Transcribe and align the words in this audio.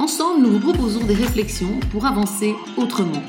Ensemble, 0.00 0.40
nous 0.40 0.52
vous 0.52 0.60
proposons 0.60 1.04
des 1.04 1.12
réflexions 1.12 1.78
pour 1.92 2.06
avancer 2.06 2.54
autrement. 2.78 3.20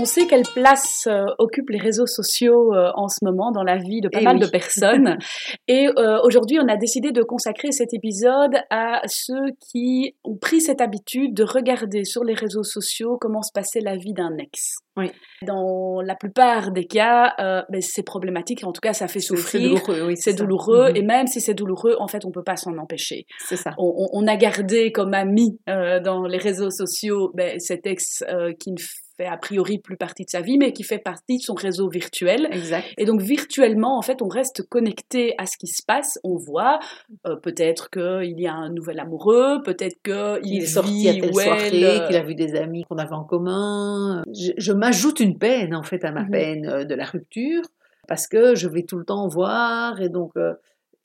On 0.00 0.04
sait 0.04 0.28
quelle 0.28 0.44
place 0.54 1.08
euh, 1.08 1.24
occupent 1.38 1.70
les 1.70 1.80
réseaux 1.80 2.06
sociaux 2.06 2.72
euh, 2.72 2.92
en 2.94 3.08
ce 3.08 3.18
moment 3.24 3.50
dans 3.50 3.64
la 3.64 3.78
vie 3.78 4.00
de 4.00 4.08
pas 4.08 4.20
Eh 4.20 4.24
mal 4.24 4.36
oui. 4.36 4.42
de 4.42 4.46
personnes. 4.46 5.18
Et 5.66 5.88
euh, 5.88 6.20
aujourd'hui, 6.22 6.60
on 6.62 6.68
a 6.68 6.76
décidé 6.76 7.10
de 7.10 7.24
consacrer 7.24 7.72
cet 7.72 7.92
épisode 7.92 8.54
à 8.70 9.00
ceux 9.06 9.50
qui 9.72 10.14
ont 10.22 10.36
pris 10.36 10.60
cette 10.60 10.80
habitude 10.80 11.34
de 11.34 11.42
regarder 11.42 12.04
sur 12.04 12.22
les 12.22 12.34
réseaux 12.34 12.62
sociaux 12.62 13.18
comment 13.20 13.42
se 13.42 13.50
passait 13.52 13.80
la 13.80 13.96
vie 13.96 14.12
d'un 14.12 14.36
ex. 14.38 14.76
Oui. 14.96 15.10
Dans 15.44 16.00
la 16.00 16.14
plupart 16.14 16.70
des 16.70 16.86
cas, 16.86 17.34
ben, 17.68 17.80
c'est 17.80 18.04
problématique. 18.04 18.64
En 18.64 18.72
tout 18.72 18.80
cas, 18.80 18.92
ça 18.92 19.08
fait 19.08 19.18
C'est 19.18 19.34
souffrir. 19.36 19.62
douloureux, 19.68 20.06
oui. 20.06 20.14
C'est 20.16 20.34
douloureux. 20.34 20.90
Mhm. 20.90 20.96
Et 20.96 21.02
même 21.02 21.26
si 21.26 21.40
c'est 21.40 21.54
douloureux, 21.54 21.96
en 21.98 22.06
fait, 22.06 22.24
on 22.24 22.30
peut 22.30 22.42
pas 22.44 22.56
s'en 22.56 22.76
empêcher. 22.78 23.26
C'est 23.44 23.56
ça. 23.56 23.74
On, 23.78 24.26
a 24.26 24.36
gardé 24.36 24.92
comme 24.92 25.14
ami 25.14 25.58
dans 25.66 26.24
les 26.26 26.38
réseaux 26.38 26.70
sociaux 26.70 27.30
ben, 27.34 27.58
cet 27.58 27.86
ex 27.86 28.24
qui 28.60 28.72
ne 28.72 28.76
fait 29.18 29.26
a 29.26 29.36
priori 29.36 29.78
plus 29.78 29.96
partie 29.96 30.24
de 30.24 30.30
sa 30.30 30.40
vie, 30.40 30.56
mais 30.58 30.72
qui 30.72 30.84
fait 30.84 30.98
partie 30.98 31.38
de 31.38 31.42
son 31.42 31.54
réseau 31.54 31.88
virtuel. 31.90 32.48
Exact. 32.52 32.86
Et 32.96 33.04
donc 33.04 33.20
virtuellement, 33.20 33.98
en 33.98 34.02
fait, 34.02 34.22
on 34.22 34.28
reste 34.28 34.62
connecté 34.68 35.34
à 35.38 35.44
ce 35.46 35.56
qui 35.58 35.66
se 35.66 35.82
passe. 35.86 36.18
On 36.24 36.36
voit 36.36 36.78
euh, 37.26 37.36
peut-être 37.36 37.90
qu'il 37.90 38.40
y 38.40 38.46
a 38.46 38.54
un 38.54 38.70
nouvel 38.70 39.00
amoureux, 39.00 39.60
peut-être 39.64 40.00
qu'il 40.02 40.54
Il 40.54 40.62
est 40.62 40.66
sorti 40.66 41.08
à 41.08 41.12
telle 41.12 41.24
elle, 41.24 41.34
soirée, 41.34 41.84
euh, 41.84 42.06
qu'il 42.06 42.16
a 42.16 42.22
vu 42.22 42.34
des 42.34 42.54
amis 42.54 42.84
qu'on 42.88 42.96
avait 42.98 43.12
en 43.14 43.24
commun. 43.24 44.22
Je, 44.32 44.52
je 44.56 44.72
m'ajoute 44.72 45.20
une 45.20 45.36
peine, 45.36 45.74
en 45.74 45.82
fait, 45.82 46.04
à 46.04 46.12
ma 46.12 46.22
Mhm. 46.22 46.30
peine 46.30 46.66
euh, 46.68 46.84
de 46.84 46.94
la 46.94 47.04
rupture, 47.04 47.62
parce 48.06 48.26
que 48.28 48.54
je 48.54 48.68
vais 48.68 48.84
tout 48.84 48.98
le 48.98 49.04
temps 49.04 49.26
voir, 49.28 50.00
et 50.00 50.08
donc, 50.08 50.32
euh, 50.36 50.54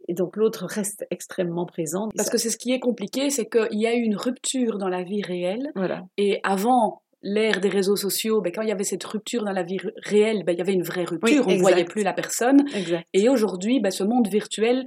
et 0.08 0.14
donc 0.14 0.36
l'autre 0.36 0.66
reste 0.66 1.06
extrêmement 1.12 1.66
présent. 1.66 2.10
Parce 2.18 2.30
que 2.30 2.38
c'est 2.38 2.50
ce 2.50 2.58
qui 2.58 2.74
est 2.74 2.80
compliqué, 2.80 3.30
c'est 3.30 3.46
qu'il 3.48 3.80
y 3.80 3.88
a 3.88 3.94
eu 3.96 4.02
une 4.02 4.18
rupture 4.18 4.78
dans 4.78 4.90
la 4.90 5.04
vie 5.04 5.22
réelle. 5.22 5.72
Voilà. 5.76 6.02
Et 6.18 6.40
avant 6.44 7.03
l'ère 7.24 7.60
des 7.62 7.70
réseaux 7.70 7.96
sociaux, 7.96 8.42
ben, 8.42 8.52
quand 8.54 8.62
il 8.62 8.68
y 8.70 8.72
avait 8.72 8.84
cette 8.84 9.04
rupture 9.06 9.44
dans 9.44 9.52
la 9.54 9.64
vie 9.64 9.78
réelle, 10.04 10.44
ben, 10.46 10.52
il 10.54 10.58
y 10.60 10.62
avait 10.62 10.74
une 10.74 10.84
vraie 10.84 11.06
rupture, 11.06 11.48
on 11.48 11.52
ne 11.52 11.60
voyait 11.60 11.86
plus 11.86 12.04
la 12.04 12.14
personne. 12.14 12.66
Exact. 12.76 13.06
Et 13.14 13.30
aujourd'hui, 13.30 13.80
ben, 13.80 13.92
ce 13.92 14.04
monde 14.04 14.28
virtuel, 14.28 14.84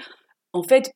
en 0.53 0.63
fait, 0.63 0.93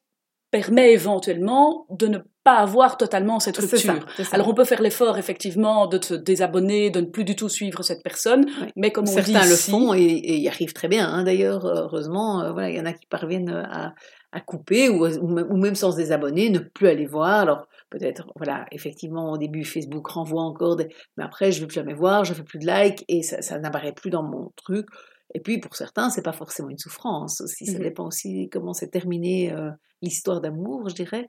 permet 0.51 0.93
éventuellement 0.93 1.87
de 1.91 2.09
ne 2.09 2.19
pas 2.43 2.57
avoir 2.57 2.97
totalement 2.97 3.39
cette 3.39 3.57
rupture. 3.59 3.95
ça. 4.17 4.25
Alors 4.33 4.49
on 4.49 4.55
peut 4.55 4.65
faire 4.65 4.83
l'effort 4.83 5.17
effectivement 5.17 5.87
de 5.87 6.03
se 6.03 6.15
désabonner, 6.15 6.91
de 6.91 7.01
ne 7.03 7.07
plus 7.07 7.23
du 7.25 7.37
tout 7.37 7.49
suivre 7.49 7.83
cette 7.85 8.03
personne, 8.03 8.47
Oui. 8.61 8.69
mais 8.77 8.91
comme 8.91 9.05
on 9.05 9.13
Certains 9.13 9.43
dit 9.43 9.49
le 9.49 9.55
ici, 9.55 9.71
font 9.71 9.95
et, 9.95 10.01
et 10.03 10.37
y 10.39 10.49
arrivent 10.49 10.73
très 10.73 10.89
bien. 10.89 11.07
hein. 11.09 11.23
D'ailleurs, 11.23 11.65
heureusement, 11.67 12.43
euh, 12.43 12.53
voilà, 12.53 12.71
il 12.71 12.77
y 12.77 12.81
en 12.81 12.87
a 12.87 12.93
qui 12.93 13.07
parviennent 13.07 13.51
euh, 13.51 13.63
à, 13.71 13.95
à 14.33 14.41
couper 14.41 14.89
ou, 14.89 15.05
même- 15.29 15.47
ou 15.51 15.57
même 15.57 15.75
sans 15.77 15.93
se 15.93 15.97
désabonner, 15.99 16.51
ne 16.51 16.59
plus 16.59 16.89
aller 16.89 17.07
voir. 17.07 17.41
Alors 17.41 17.67
peut-être, 17.91 18.27
voilà, 18.37 18.67
effectivement, 18.73 19.33
au 19.33 19.39
début, 19.39 19.65
Facebook 19.65 20.07
renvoie 20.09 20.43
encore, 20.43 20.77
des... 20.77 20.89
mais 21.17 21.25
après, 21.25 21.53
je 21.53 21.59
ne 21.59 21.63
veux 21.63 21.67
plus 21.69 21.75
jamais 21.75 21.95
voir, 21.95 22.25
je 22.25 22.33
fais 22.35 22.45
plus 22.45 22.59
de 22.59 22.67
likes 22.67 23.05
et 23.09 23.23
ça, 23.23 23.43
ça 23.43 23.59
n'apparaît 23.59 23.93
plus 23.93 24.11
dans 24.11 24.23
mon 24.23 24.53
truc. 24.57 24.87
Et 25.35 25.41
puis 25.41 25.59
pour 25.61 25.77
certains, 25.77 26.11
c'est 26.11 26.23
pas 26.23 26.33
forcément 26.33 26.71
une 26.71 26.79
souffrance 26.79 27.41
aussi. 27.41 27.67
Ça 27.67 27.79
Mhm. 27.79 27.85
dépend 27.85 28.07
aussi 28.07 28.49
comment 28.51 28.73
s'est 28.73 28.89
terminée 28.89 29.53
euh, 29.53 29.71
l'histoire 30.03 30.41
d'amour, 30.41 30.89
je 30.89 30.95
dirais. 30.95 31.29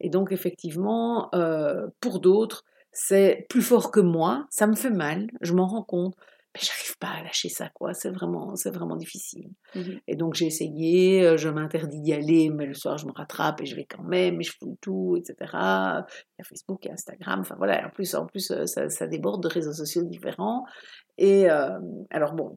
Et 0.00 0.10
donc 0.10 0.32
effectivement, 0.32 1.28
euh, 1.34 1.86
pour 2.00 2.20
d'autres, 2.20 2.64
c'est 2.92 3.46
plus 3.48 3.62
fort 3.62 3.90
que 3.90 4.00
moi. 4.00 4.46
Ça 4.50 4.66
me 4.66 4.74
fait 4.74 4.90
mal. 4.90 5.28
Je 5.40 5.54
m'en 5.54 5.66
rends 5.66 5.82
compte 5.84 6.14
mais 6.58 6.66
j'arrive 6.66 6.98
pas 6.98 7.08
à 7.08 7.22
lâcher 7.22 7.48
ça 7.48 7.68
quoi. 7.70 7.94
C'est 7.94 8.10
vraiment 8.10 8.56
c'est 8.56 8.70
vraiment 8.70 8.96
difficile. 8.96 9.50
Mhm. 9.74 10.00
et 10.06 10.16
donc 10.16 10.34
j'ai 10.34 10.46
essayé 10.46 11.24
euh, 11.24 11.36
je 11.36 11.48
m'interdis 11.48 12.00
d'y 12.00 12.12
aller 12.12 12.50
mais 12.50 12.66
le 12.66 12.74
soir 12.74 12.98
je 12.98 13.06
me 13.06 13.12
rattrape 13.12 13.60
et 13.60 13.66
je 13.66 13.76
vais 13.76 13.84
quand 13.84 14.02
même 14.02 14.40
et 14.40 14.44
je 14.44 14.52
fouille 14.58 14.78
tout 14.80 15.16
etc 15.16 15.34
il 15.40 16.38
y 16.38 16.42
a 16.42 16.44
Facebook 16.44 16.80
il 16.84 16.88
y 16.88 16.90
a 16.90 16.94
Instagram 16.94 17.40
enfin 17.40 17.54
voilà. 17.56 17.86
En 17.86 17.90
plus 17.90 18.14
en 18.14 18.26
plus 18.26 18.50
euh, 18.50 18.66
ça, 18.66 18.88
ça 18.88 19.06
déborde 19.06 19.42
de 19.42 19.48
réseaux 19.48 19.72
sociaux 19.72 20.02
différents. 20.02 20.64
Et 21.18 21.50
euh, 21.50 21.78
alors 22.10 22.34
bon 22.34 22.56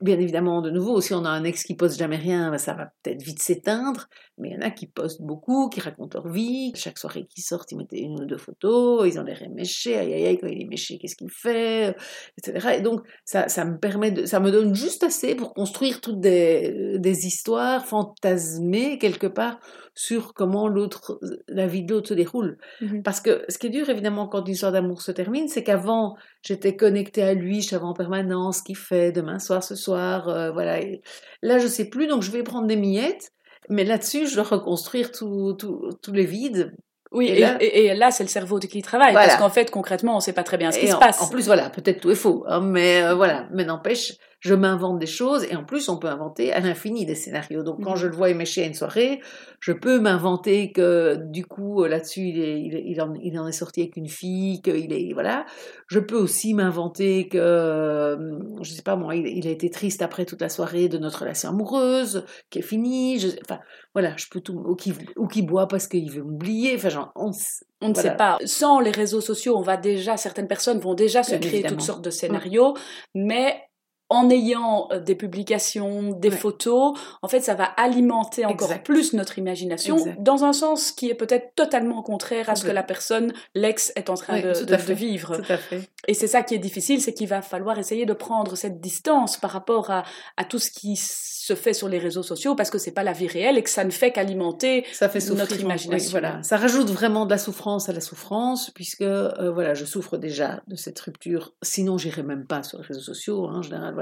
Bien 0.00 0.18
évidemment, 0.18 0.62
de 0.62 0.70
nouveau, 0.70 1.00
si 1.00 1.12
on 1.14 1.24
a 1.24 1.30
un 1.30 1.44
ex 1.44 1.64
qui 1.64 1.74
poste 1.74 1.98
jamais 1.98 2.16
rien, 2.16 2.50
ben, 2.50 2.58
ça 2.58 2.74
va 2.74 2.92
peut-être 3.02 3.22
vite 3.22 3.40
s'éteindre. 3.40 4.08
Mais 4.38 4.50
il 4.50 4.54
y 4.54 4.56
en 4.56 4.60
a 4.60 4.70
qui 4.70 4.86
postent 4.86 5.22
beaucoup, 5.22 5.68
qui 5.68 5.80
racontent 5.80 6.20
leur 6.20 6.32
vie. 6.32 6.72
Chaque 6.76 6.98
soirée 6.98 7.26
qu'ils 7.26 7.42
sortent, 7.42 7.72
ils 7.72 7.76
mettent 7.76 7.92
une 7.92 8.20
ou 8.20 8.24
deux 8.24 8.38
photos. 8.38 9.08
Ils 9.08 9.18
ont 9.18 9.24
l'air 9.24 9.42
éméchés. 9.42 9.96
Aïe 9.96 10.12
aïe 10.14 10.26
aïe, 10.26 10.38
quand 10.38 10.46
il 10.46 10.62
est 10.62 10.68
méché, 10.68 10.98
qu'est-ce 10.98 11.16
qu'il 11.16 11.30
fait, 11.30 11.96
etc. 12.36 12.76
Et 12.78 12.80
donc, 12.80 13.00
ça, 13.24 13.48
ça 13.48 13.64
me 13.64 13.78
permet 13.78 14.12
de, 14.12 14.26
ça 14.26 14.38
me 14.38 14.52
donne 14.52 14.74
juste 14.74 15.02
assez 15.02 15.34
pour 15.34 15.54
construire 15.54 16.00
toutes 16.00 16.20
des, 16.20 16.98
des 16.98 17.26
histoires 17.26 17.84
fantasmées 17.84 18.98
quelque 18.98 19.26
part 19.26 19.58
sur 19.98 20.32
comment 20.32 20.68
l'autre, 20.68 21.18
la 21.48 21.66
vie 21.66 21.82
de 21.82 21.92
l'autre 21.92 22.10
se 22.10 22.14
déroule. 22.14 22.56
Mhm. 22.80 23.02
Parce 23.02 23.20
que 23.20 23.44
ce 23.48 23.58
qui 23.58 23.66
est 23.66 23.70
dur, 23.70 23.90
évidemment, 23.90 24.28
quand 24.28 24.44
une 24.46 24.52
histoire 24.52 24.70
d'amour 24.70 25.02
se 25.02 25.10
termine, 25.10 25.48
c'est 25.48 25.64
qu'avant, 25.64 26.14
j'étais 26.40 26.76
connectée 26.76 27.24
à 27.24 27.34
lui, 27.34 27.62
je 27.62 27.70
savais 27.70 27.84
en 27.84 27.94
permanence 27.94 28.58
ce 28.58 28.62
qu'il 28.62 28.76
fait, 28.76 29.10
demain 29.10 29.40
soir, 29.40 29.64
ce 29.64 29.74
soir, 29.74 29.87
euh, 29.94 30.50
voilà. 30.50 30.80
Et 30.80 31.02
là, 31.42 31.58
je 31.58 31.66
sais 31.66 31.88
plus, 31.88 32.06
donc 32.06 32.22
je 32.22 32.30
vais 32.30 32.42
prendre 32.42 32.66
des 32.66 32.76
miettes, 32.76 33.30
mais 33.68 33.84
là-dessus, 33.84 34.26
je 34.26 34.34
dois 34.34 34.44
reconstruire 34.44 35.12
tout- 35.12 35.54
tout- 35.58 35.90
tous 36.02 36.12
les 36.12 36.24
vides. 36.26 36.74
Oui, 37.10 37.26
Et 37.28 37.38
et, 37.38 37.40
là- 37.40 37.56
et- 37.60 37.86
et 37.86 37.94
là, 37.94 38.10
c'est 38.10 38.22
le 38.22 38.28
cerveau 38.28 38.58
qui 38.58 38.82
travaille, 38.82 39.12
Voilà. 39.12 39.28
parce 39.28 39.38
qu'en 39.40 39.48
fait, 39.48 39.70
concrètement, 39.70 40.12
on 40.12 40.16
ne 40.16 40.20
sait 40.20 40.34
pas 40.34 40.42
très 40.42 40.58
bien 40.58 40.70
ce 40.72 40.78
qui 40.78 40.88
se 40.88 40.96
passe. 40.96 41.22
en 41.22 41.28
plus, 41.30 41.46
voilà, 41.46 41.70
peut-être 41.70 42.00
tout 42.00 42.10
est 42.10 42.14
faux, 42.14 42.44
hein, 42.48 42.60
mais 42.60 43.02
euh, 43.02 43.14
voilà, 43.14 43.46
mais 43.52 43.64
n'empêche, 43.64 44.12
je 44.40 44.54
m'invente 44.54 44.98
des 44.98 45.06
choses, 45.06 45.44
et 45.44 45.56
en 45.56 45.64
plus, 45.64 45.88
on 45.88 45.98
peut 45.98 46.08
inventer 46.08 46.52
à 46.52 46.60
l'infini 46.60 47.04
des 47.06 47.14
scénarios. 47.16 47.62
Donc, 47.64 47.80
quand 47.82 47.94
Mhm. 47.94 47.96
je 47.96 48.06
le 48.06 48.14
vois 48.14 48.30
émécher 48.30 48.62
à 48.62 48.66
une 48.66 48.74
soirée, 48.74 49.20
je 49.60 49.72
peux 49.72 49.98
m'inventer 50.00 50.72
que, 50.72 51.16
du 51.30 51.44
coup, 51.44 51.82
euh, 51.82 51.88
là-dessus, 51.88 52.20
il, 52.20 52.74
est, 52.96 53.00
en, 53.00 53.14
il 53.14 53.38
en 53.38 53.48
est 53.48 53.52
sorti 53.52 53.80
avec 53.80 53.96
une 53.96 54.08
fille, 54.08 54.62
qu'il 54.62 54.92
est, 54.92 55.12
voilà. 55.12 55.44
Je 55.88 55.98
peux 55.98 56.16
aussi 56.16 56.54
m'inventer 56.54 57.28
que, 57.28 57.38
euh, 57.38 58.16
je 58.62 58.72
sais 58.72 58.82
pas 58.82 58.96
moi, 58.96 59.16
il, 59.16 59.26
il 59.26 59.46
a 59.48 59.50
été 59.50 59.70
triste 59.70 60.02
après 60.02 60.24
toute 60.24 60.40
la 60.40 60.48
soirée 60.48 60.88
de 60.88 60.98
notre 60.98 61.20
relation 61.20 61.48
amoureuse, 61.50 62.24
qui 62.50 62.60
est 62.60 62.62
finie, 62.62 63.18
je, 63.18 63.28
enfin, 63.44 63.58
voilà, 63.94 64.14
je 64.16 64.26
peux 64.30 64.40
tout, 64.40 64.54
ou 64.54 64.76
qui, 64.76 64.92
ou 65.16 65.26
qui 65.26 65.42
boit 65.42 65.66
parce 65.68 65.88
qu'il 65.88 66.10
veut 66.10 66.22
m'oublier, 66.22 66.74
enfin, 66.76 66.88
genre, 66.90 67.12
on, 67.16 67.30
ne 67.30 67.94
Voilà. 67.94 67.94
sait 67.94 68.16
pas. 68.16 68.38
Sans 68.44 68.80
les 68.80 68.90
réseaux 68.90 69.20
sociaux, 69.20 69.56
on 69.56 69.62
va 69.62 69.76
déjà, 69.76 70.16
certaines 70.16 70.48
personnes 70.48 70.78
vont 70.78 70.94
déjà 70.94 71.22
se 71.22 71.34
Bien 71.34 71.38
créer 71.40 71.60
évidemment. 71.60 71.76
toutes 71.76 71.82
sortes 71.82 72.04
de 72.04 72.10
scénarios, 72.10 72.74
mais 73.14 73.62
en 74.10 74.30
ayant 74.30 74.88
euh, 74.90 75.00
des 75.00 75.14
publications, 75.14 76.12
des 76.12 76.30
Ouais. 76.30 76.36
photos, 76.36 76.98
en 77.22 77.28
fait, 77.28 77.40
ça 77.40 77.54
va 77.54 77.64
alimenter 77.64 78.44
encore 78.46 78.68
Exact. 78.68 78.84
plus 78.86 79.12
notre 79.12 79.38
imagination 79.38 79.96
Exact. 79.98 80.22
dans 80.22 80.44
un 80.44 80.52
sens 80.52 80.92
qui 80.92 81.10
est 81.10 81.14
peut-être 81.14 81.54
totalement 81.54 82.02
contraire 82.02 82.48
à 82.50 82.56
ce 82.56 82.64
que 82.64 82.70
la 82.70 82.82
personne, 82.82 83.32
l'ex, 83.54 83.92
est 83.96 84.10
en 84.10 84.14
train 84.14 84.34
Oui, 84.36 84.42
de, 84.42 84.92
vivre. 84.92 85.36
tout 85.36 85.52
à 85.52 85.56
fait. 85.56 85.88
Et 86.06 86.14
c'est 86.14 86.26
ça 86.26 86.42
qui 86.42 86.54
est 86.54 86.58
difficile, 86.58 87.00
c'est 87.00 87.12
qu'il 87.14 87.28
va 87.28 87.42
falloir 87.42 87.78
essayer 87.78 88.06
de 88.06 88.12
prendre 88.12 88.56
cette 88.56 88.80
distance 88.80 89.36
par 89.36 89.50
rapport 89.50 89.90
à, 89.90 90.04
à 90.36 90.44
tout 90.44 90.58
ce 90.58 90.70
qui 90.70 90.96
se 90.96 91.54
fait 91.54 91.72
sur 91.72 91.88
les 91.88 91.98
réseaux 91.98 92.22
sociaux, 92.22 92.54
parce 92.54 92.70
que 92.70 92.76
c'est 92.78 92.90
pas 92.92 93.02
la 93.02 93.12
vie 93.12 93.26
réelle 93.26 93.56
et 93.56 93.62
que 93.62 93.70
ça 93.70 93.82
ne 93.84 93.90
fait 93.90 94.12
qu'alimenter 94.12 94.84
notre 95.30 95.54
oui, 95.56 95.62
imagination. 95.62 96.10
voilà 96.10 96.42
ça 96.42 96.56
rajoute 96.58 96.90
vraiment 96.90 97.24
de 97.24 97.30
la 97.30 97.38
souffrance 97.38 97.88
à 97.88 97.92
la 97.92 98.00
souffrance 98.00 98.70
puisque 98.70 99.00
euh, 99.02 99.50
voilà 99.50 99.72
je 99.74 99.84
souffre 99.86 100.18
déjà 100.18 100.60
de 100.68 100.76
cette 100.76 100.98
rupture 101.00 101.54
sinon 101.62 101.96
j'irai 101.96 102.22
même 102.22 102.44
pas 102.46 102.62
sur 102.62 102.78
les 102.80 102.84
réseaux 102.84 103.00
sociaux 103.00 103.46
hein, 103.48 103.58
en 103.58 103.62
général 103.62 103.94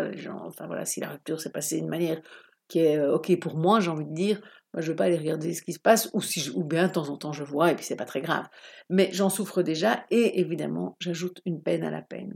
voilà 0.67 0.85
si 0.85 1.01
la 1.01 1.11
rupture 1.11 1.41
s'est 1.41 1.51
passée 1.51 1.77
d'une 1.77 1.89
manière 1.89 2.21
qui 2.69 2.81
est 2.81 2.99
euh, 2.99 3.15
ok 3.15 3.39
pour 3.41 3.57
moi 3.57 3.81
j'ai 3.81 3.91
envie 3.91 4.07
de 4.07 4.15
dire 4.15 4.41
moi, 4.75 4.83
je 4.83 4.93
vais 4.93 4.97
pas 4.97 5.05
aller 5.05 5.17
regarder 5.17 5.55
ce 5.55 5.63
qui 5.63 5.73
se 5.73 5.79
passe 5.79 6.11
ou 6.13 6.21
si 6.21 6.51
ou 6.51 6.63
bien 6.63 6.89
de 6.89 6.93
temps 6.93 7.09
en 7.09 7.17
temps 7.17 7.33
je 7.33 7.45
vois 7.45 7.73
et 7.73 7.77
puis 7.77 7.85
c'est 7.85 7.97
pas 7.97 8.05
très 8.05 8.21
grave. 8.21 8.45
Mais 8.91 9.09
j'en 9.11 9.31
souffre 9.31 9.63
déjà 9.63 10.05
et 10.11 10.39
évidemment 10.39 10.97
j'ajoute 11.01 11.41
une 11.47 11.63
peine 11.63 11.83
à 11.83 11.91
la 11.91 12.03
peine 12.03 12.35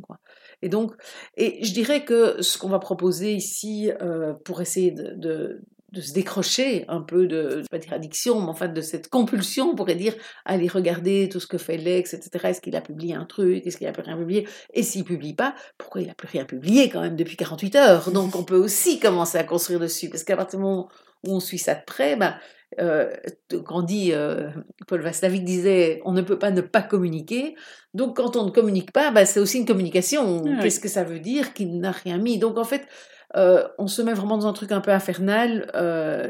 et 0.62 0.70
donc 0.70 0.94
et 1.36 1.62
je 1.62 1.74
dirais 1.74 2.02
que 2.02 2.40
ce 2.40 2.56
qu'on 2.56 2.70
va 2.70 2.78
proposer 2.78 3.34
ici 3.34 3.92
euh, 4.00 4.32
pour 4.44 4.62
essayer 4.62 4.90
de 4.90 5.60
de 5.92 6.00
se 6.00 6.12
décrocher 6.12 6.84
un 6.88 7.00
peu 7.00 7.26
de, 7.26 7.62
pas 7.70 7.78
dire 7.78 7.92
addiction, 7.92 8.40
mais 8.40 8.48
enfin 8.48 8.69
de 8.69 8.81
cette 8.81 9.08
compulsion, 9.08 9.70
on 9.70 9.75
pourrait 9.75 9.96
dire, 9.96 10.14
aller 10.44 10.69
regarder 10.69 11.28
tout 11.28 11.40
ce 11.40 11.46
que 11.46 11.58
fait 11.58 11.76
l'ex, 11.76 12.14
etc. 12.14 12.48
Est-ce 12.48 12.60
qu'il 12.60 12.76
a 12.76 12.81
publié 12.81 13.14
un 13.14 13.25
truc? 13.25 13.66
Est-ce 13.66 13.76
qu'il 13.76 13.87
a 13.87 13.92
plus 13.92 14.02
rien 14.02 14.16
publié? 14.16 14.46
Et 14.72 14.82
s'il 14.82 15.04
publie 15.04 15.34
pas, 15.34 15.54
pourquoi 15.78 16.02
il 16.02 16.10
a 16.10 16.14
plus 16.14 16.28
rien 16.28 16.44
publié 16.44 16.88
quand 16.88 17.00
même 17.00 17.16
depuis 17.16 17.37
48 17.37 17.76
heures? 17.76 18.10
Donc 18.10 18.37
on 18.37 18.44
peut 18.44 18.56
aussi 18.56 19.00
commencer 19.00 19.38
à 19.38 19.44
construire 19.44 19.81
dessus, 19.81 20.08
parce 20.08 20.25
qu'à 20.25 20.37
partir 20.37 20.58
du 20.58 20.64
moment 20.64 20.88
où 21.26 21.34
on 21.34 21.40
suit 21.40 21.58
ça 21.58 21.75
de 21.75 21.84
près, 21.84 22.16
ben, 22.16 22.37
euh, 22.78 23.12
grandi, 23.52 24.12
euh, 24.12 24.50
Paul 24.87 25.02
Vastavik 25.02 25.44
disait, 25.44 26.00
on 26.04 26.12
ne 26.12 26.22
peut 26.22 26.38
pas 26.38 26.52
ne 26.52 26.60
pas 26.60 26.82
communiquer. 26.82 27.56
Donc 27.94 28.16
quand 28.16 28.37
on 28.37 28.44
ne 28.44 28.50
communique 28.50 28.92
pas, 28.92 29.10
bah, 29.10 29.26
c'est 29.26 29.40
aussi 29.40 29.58
une 29.58 29.66
communication. 29.66 30.44
Qu'est-ce 30.62 30.81
que 30.81 30.88
ça 30.88 31.02
veut 31.02 31.19
dire 31.19 31.52
qu'il 31.52 31.81
n'a 31.81 31.90
rien 31.90 32.19
mis? 32.19 32.38
Donc 32.38 32.58
en 32.58 32.64
fait, 32.64 32.87
euh, 33.36 33.66
on 33.78 33.86
se 33.86 34.02
met 34.02 34.14
vraiment 34.14 34.38
dans 34.38 34.46
un 34.46 34.52
truc 34.52 34.72
un 34.72 34.80
peu 34.80 34.90
infernal. 34.90 35.70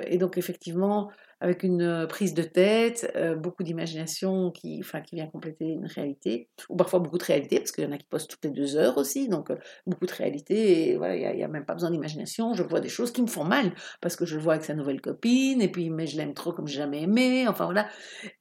et 0.06 0.18
donc 0.18 0.38
effectivement, 0.38 1.10
avec 1.40 1.62
une 1.62 1.82
euh, 1.82 2.06
prise 2.06 2.34
de 2.34 2.42
tête, 2.42 3.10
euh, 3.16 3.34
beaucoup 3.34 3.62
d'imagination 3.62 4.50
qui, 4.50 4.78
enfin, 4.80 5.00
qui 5.00 5.14
vient 5.14 5.26
compléter 5.26 5.64
une 5.64 5.86
réalité, 5.86 6.48
ou 6.68 6.76
parfois 6.76 6.98
beaucoup 6.98 7.16
de 7.16 7.24
réalité, 7.24 7.58
parce 7.58 7.72
qu'il 7.72 7.84
y 7.84 7.86
en 7.86 7.92
a 7.92 7.96
qui 7.96 8.06
postent 8.06 8.30
toutes 8.30 8.44
les 8.44 8.50
deux 8.50 8.76
heures 8.76 8.98
aussi, 8.98 9.28
donc 9.28 9.50
euh, 9.50 9.56
beaucoup 9.86 10.04
de 10.04 10.12
réalité, 10.12 10.90
et 10.90 10.96
voilà, 10.96 11.16
il 11.16 11.36
n'y 11.36 11.42
a, 11.42 11.48
même 11.48 11.64
pas 11.64 11.72
besoin 11.72 11.90
d'imagination, 11.90 12.52
je 12.52 12.62
vois 12.62 12.80
des 12.80 12.90
choses 12.90 13.10
qui 13.10 13.22
me 13.22 13.26
font 13.26 13.44
mal, 13.44 13.72
parce 14.02 14.16
que 14.16 14.26
je 14.26 14.36
le 14.36 14.42
vois 14.42 14.54
avec 14.54 14.64
sa 14.64 14.74
nouvelle 14.74 15.00
copine, 15.00 15.62
et 15.62 15.68
puis, 15.68 15.88
mais 15.88 16.06
je 16.06 16.18
l'aime 16.18 16.34
trop 16.34 16.52
comme 16.52 16.66
j'ai 16.66 16.78
jamais 16.78 17.02
aimé, 17.02 17.48
enfin 17.48 17.64
voilà, 17.64 17.88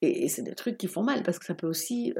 et, 0.01 0.27
c'est 0.27 0.43
des 0.43 0.55
trucs 0.55 0.77
qui 0.77 0.87
font 0.87 1.03
mal, 1.03 1.23
parce 1.23 1.39
que 1.39 1.45
ça 1.45 1.55
peut 1.55 1.67
aussi, 1.67 2.13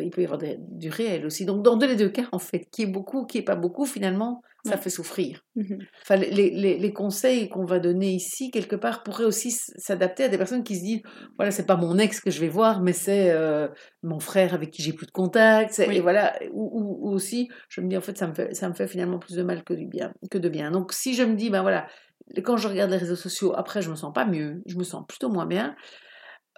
il 0.00 0.10
peut 0.10 0.22
y 0.22 0.26
avoir 0.26 0.40
du 0.58 0.90
réel 0.90 1.24
aussi, 1.26 1.44
donc 1.46 1.62
dans 1.62 1.76
les 1.76 1.96
deux 1.96 2.08
cas, 2.08 2.26
en 2.32 2.38
fait, 2.38 2.66
qui 2.70 2.82
est 2.82 2.86
beaucoup, 2.86 3.24
qui 3.24 3.38
est 3.38 3.42
pas 3.42 3.56
beaucoup, 3.56 3.86
finalement, 3.86 4.42
ça 4.64 4.76
fait 4.78 4.90
souffrir. 4.90 5.42
Mmh 5.56 5.76
enfin, 6.02 6.16
les, 6.16 6.30
les, 6.50 6.78
les 6.78 6.92
conseils 6.92 7.48
qu'on 7.48 7.64
va 7.64 7.78
donner 7.78 8.12
ici, 8.12 8.50
quelque 8.50 8.76
part, 8.76 9.02
pourraient 9.02 9.24
aussi 9.24 9.50
s'adapter 9.50 10.24
à 10.24 10.28
des 10.28 10.38
personnes 10.38 10.64
qui 10.64 10.76
se 10.76 10.82
disent, 10.82 11.02
voilà, 11.36 11.50
c'est 11.50 11.66
pas 11.66 11.76
mon 11.76 11.98
ex 11.98 12.20
que 12.20 12.30
je 12.30 12.40
vais 12.40 12.48
voir, 12.48 12.80
mais 12.82 12.92
c'est 12.92 13.30
euh, 13.30 13.68
mon 14.02 14.20
frère 14.20 14.54
avec 14.54 14.70
qui 14.70 14.82
j'ai 14.82 14.92
plus 14.92 15.06
de 15.06 15.12
contact, 15.12 15.78
et 15.78 16.00
voilà, 16.00 16.34
ou, 16.52 16.70
ou, 17.02 17.12
aussi, 17.12 17.48
je 17.68 17.80
me 17.80 17.88
dis, 17.88 17.96
en 17.96 18.00
fait, 18.00 18.16
ça 18.16 18.26
me 18.26 18.34
fait, 18.34 18.54
ça 18.54 18.68
me 18.68 18.74
fait 18.74 18.86
finalement 18.86 19.18
plus 19.18 19.36
de 19.36 19.42
mal 19.42 19.64
que, 19.64 19.74
du 19.74 19.86
bien, 19.86 20.12
que 20.30 20.38
de 20.38 20.48
bien. 20.48 20.70
Donc, 20.70 20.92
si 20.92 21.14
je 21.14 21.22
me 21.22 21.34
dis, 21.34 21.50
ben 21.50 21.62
voilà, 21.62 21.86
quand 22.42 22.56
je 22.56 22.68
regarde 22.68 22.90
les 22.90 22.96
réseaux 22.96 23.16
sociaux, 23.16 23.54
après, 23.54 23.82
je 23.82 23.90
me 23.90 23.96
sens 23.96 24.12
pas 24.12 24.24
mieux, 24.24 24.62
je 24.66 24.76
me 24.76 24.84
sens 24.84 25.04
plutôt 25.06 25.28
moins 25.28 25.46
bien, 25.46 25.76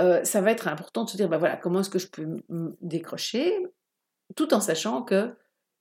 euh, 0.00 0.22
ça 0.24 0.40
va 0.40 0.52
être 0.52 0.68
important 0.68 1.04
de 1.04 1.10
se 1.10 1.16
dire, 1.16 1.28
ben 1.28 1.38
voilà, 1.38 1.56
comment 1.56 1.80
est-ce 1.80 1.90
que 1.90 1.98
je 1.98 2.08
peux 2.08 2.26
me 2.48 2.76
décrocher, 2.82 3.52
tout 4.36 4.54
en 4.54 4.60
sachant 4.60 5.02
que 5.02 5.34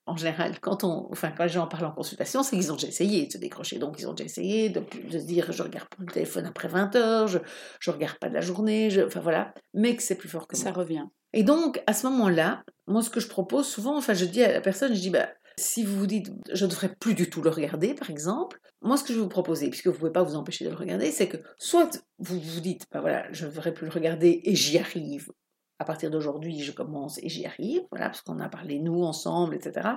en 0.07 0.15
général, 0.15 0.59
quand, 0.59 0.83
on, 0.83 1.07
enfin, 1.11 1.31
quand 1.31 1.43
les 1.43 1.49
gens 1.49 1.67
parlent 1.67 1.85
en 1.85 1.91
consultation, 1.91 2.43
c'est 2.43 2.55
qu'ils 2.55 2.71
ont 2.71 2.75
déjà 2.75 2.87
essayé 2.87 3.25
de 3.25 3.31
se 3.31 3.37
décrocher. 3.37 3.79
Donc, 3.79 3.95
ils 3.99 4.07
ont 4.07 4.13
déjà 4.13 4.25
essayé 4.25 4.69
de, 4.69 4.81
de 5.09 5.19
se 5.19 5.25
dire 5.25 5.51
je 5.51 5.63
regarde 5.63 5.89
plus 5.89 6.05
le 6.05 6.11
téléphone 6.11 6.45
après 6.45 6.67
20 6.67 6.95
heures, 6.95 7.27
je 7.27 7.39
ne 7.39 7.93
regarde 7.93 8.17
pas 8.19 8.29
de 8.29 8.35
la 8.35 8.41
journée, 8.41 8.89
je, 8.89 9.01
enfin 9.01 9.19
voilà, 9.19 9.53
mais 9.73 9.95
que 9.95 10.03
c'est 10.03 10.15
plus 10.15 10.29
fort 10.29 10.47
que 10.47 10.55
Ça 10.55 10.71
revient. 10.71 11.05
Et 11.33 11.43
donc, 11.43 11.81
à 11.87 11.93
ce 11.93 12.07
moment-là, 12.07 12.63
moi, 12.87 13.01
ce 13.01 13.09
que 13.09 13.19
je 13.19 13.27
propose 13.27 13.67
souvent, 13.67 13.97
enfin, 13.97 14.13
je 14.13 14.25
dis 14.25 14.43
à 14.43 14.53
la 14.53 14.61
personne, 14.61 14.93
je 14.93 15.01
dis 15.01 15.09
bah, 15.09 15.27
si 15.57 15.83
vous 15.83 15.97
vous 15.97 16.07
dites 16.07 16.31
je 16.53 16.65
ne 16.65 16.69
devrais 16.69 16.93
plus 16.93 17.15
du 17.15 17.29
tout 17.29 17.41
le 17.41 17.49
regarder, 17.49 17.93
par 17.95 18.09
exemple, 18.09 18.59
moi, 18.81 18.97
ce 18.97 19.03
que 19.03 19.11
je 19.11 19.17
vais 19.17 19.23
vous 19.23 19.29
proposer, 19.29 19.69
puisque 19.69 19.87
vous 19.87 19.93
ne 19.93 19.97
pouvez 19.97 20.11
pas 20.11 20.23
vous 20.23 20.35
empêcher 20.35 20.65
de 20.65 20.69
le 20.69 20.75
regarder, 20.75 21.11
c'est 21.11 21.27
que 21.27 21.37
soit 21.57 22.05
vous 22.19 22.39
vous 22.39 22.59
dites 22.59 22.85
bah 22.91 23.01
voilà, 23.01 23.25
je 23.31 23.45
ne 23.45 23.49
devrais 23.49 23.73
plus 23.73 23.85
le 23.85 23.91
regarder 23.91 24.41
et 24.43 24.55
j'y 24.55 24.77
arrive 24.77 25.31
à 25.79 25.85
partir 25.85 26.09
d'aujourd'hui, 26.09 26.61
je 26.61 26.71
commence 26.71 27.17
et 27.19 27.29
j'y 27.29 27.45
arrive, 27.45 27.81
voilà, 27.91 28.07
parce 28.07 28.21
qu'on 28.21 28.39
a 28.39 28.49
parlé 28.49 28.79
nous 28.79 29.03
ensemble, 29.03 29.55
etc. 29.55 29.89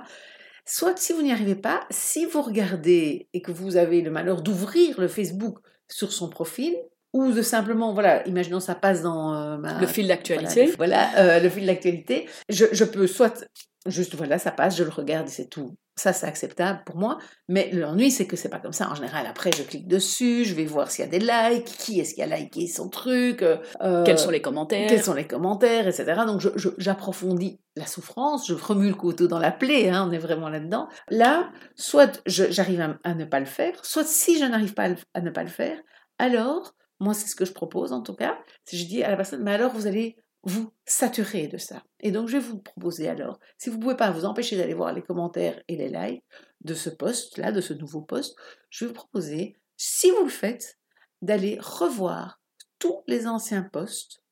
Soit 0.65 0.97
si 0.99 1.13
vous 1.13 1.21
n'y 1.21 1.31
arrivez 1.31 1.55
pas, 1.55 1.81
si 1.89 2.25
vous 2.25 2.41
regardez 2.41 3.27
et 3.33 3.41
que 3.41 3.51
vous 3.51 3.77
avez 3.77 4.01
le 4.01 4.11
malheur 4.11 4.41
d'ouvrir 4.41 4.99
le 4.99 5.07
Facebook 5.07 5.57
sur 5.87 6.11
son 6.11 6.29
profil, 6.29 6.75
ou 7.11 7.31
de 7.31 7.41
simplement, 7.41 7.93
voilà, 7.93 8.27
imaginons 8.27 8.59
ça 8.59 8.75
passe 8.75 9.01
dans 9.01 9.33
euh, 9.33 9.57
le 9.79 9.87
fil 9.87 10.07
d'actualité. 10.07 10.67
Voilà, 10.77 11.09
euh, 11.17 11.39
le 11.39 11.49
fil 11.49 11.65
d'actualité. 11.65 12.29
Je, 12.49 12.65
je, 12.71 12.83
peux 12.83 13.07
soit 13.07 13.47
juste, 13.85 14.15
voilà, 14.15 14.39
ça 14.39 14.51
passe, 14.51 14.77
je 14.77 14.83
le 14.83 14.89
regarde 14.89 15.27
et 15.27 15.31
c'est 15.31 15.47
tout. 15.47 15.77
Ça, 15.95 16.13
c'est 16.13 16.27
acceptable 16.27 16.81
pour 16.85 16.95
moi. 16.95 17.17
Mais 17.49 17.69
l'ennui, 17.73 18.09
c'est 18.09 18.25
que 18.25 18.37
c'est 18.37 18.47
pas 18.47 18.59
comme 18.59 18.71
ça. 18.71 18.89
En 18.89 18.95
général, 18.95 19.25
après, 19.27 19.51
je 19.51 19.63
clique 19.63 19.87
dessus, 19.87 20.45
je 20.45 20.55
vais 20.55 20.65
voir 20.65 20.89
s'il 20.89 21.03
y 21.03 21.07
a 21.07 21.11
des 21.11 21.19
likes, 21.19 21.65
qui 21.65 21.99
est-ce 21.99 22.13
qui 22.13 22.21
a 22.21 22.25
liké 22.25 22.67
son 22.67 22.87
truc. 22.89 23.41
Euh, 23.41 24.03
quels 24.05 24.17
sont 24.17 24.29
les 24.29 24.41
commentaires. 24.41 24.87
Quels 24.87 25.03
sont 25.03 25.13
les 25.13 25.27
commentaires, 25.27 25.87
etc. 25.87 26.21
Donc, 26.25 26.41
j'approfondis 26.77 27.59
la 27.75 27.85
souffrance, 27.85 28.47
je 28.47 28.53
remue 28.53 28.89
le 28.89 28.95
couteau 28.95 29.27
dans 29.27 29.39
la 29.39 29.51
plaie, 29.51 29.89
hein, 29.89 30.07
on 30.07 30.11
est 30.11 30.19
vraiment 30.19 30.49
là-dedans. 30.49 30.87
Là, 31.09 31.49
soit 31.75 32.21
j'arrive 32.25 32.97
à, 33.03 33.13
ne 33.13 33.25
pas 33.25 33.39
le 33.39 33.45
faire, 33.45 33.83
soit 33.83 34.05
si 34.05 34.39
je 34.39 34.45
n'arrive 34.45 34.73
pas 34.73 34.89
à, 35.13 35.21
ne 35.21 35.29
pas 35.29 35.43
le 35.43 35.49
faire, 35.49 35.77
alors, 36.17 36.73
moi, 36.99 37.13
c'est 37.13 37.27
ce 37.27 37.35
que 37.35 37.45
je 37.45 37.53
propose 37.53 37.91
en 37.93 38.01
tout 38.01 38.15
cas, 38.15 38.37
si 38.65 38.77
je 38.77 38.85
dis 38.85 39.03
à 39.03 39.09
la 39.09 39.17
personne, 39.17 39.43
mais 39.43 39.53
alors 39.53 39.71
vous 39.71 39.87
allez 39.87 40.17
vous 40.43 40.71
saturez 40.85 41.47
de 41.47 41.57
ça. 41.57 41.83
Et 41.99 42.11
donc, 42.11 42.27
je 42.27 42.37
vais 42.37 42.43
vous 42.43 42.59
proposer 42.59 43.07
alors, 43.07 43.39
si 43.57 43.69
vous 43.69 43.77
ne 43.77 43.81
pouvez 43.81 43.97
pas 43.97 44.11
vous 44.11 44.25
empêcher 44.25 44.57
d'aller 44.57 44.73
voir 44.73 44.93
les 44.93 45.01
commentaires 45.01 45.61
et 45.67 45.75
les 45.75 45.89
likes 45.89 46.23
de 46.61 46.73
ce 46.73 46.89
post-là, 46.89 47.51
de 47.51 47.61
ce 47.61 47.73
nouveau 47.73 48.01
post, 48.01 48.35
je 48.69 48.85
vais 48.85 48.89
vous 48.89 48.95
proposer, 48.95 49.55
si 49.75 50.11
vous 50.11 50.23
le 50.23 50.29
faites, 50.29 50.79
d'aller 51.21 51.57
revoir 51.61 52.41
tous 52.79 53.03
les 53.07 53.27
anciens 53.27 53.63
posts 53.63 54.23